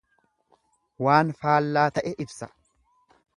Waan 1.07 1.33
faallaa 1.43 1.85
ta'e 1.99 2.15
ibsa. 2.27 2.51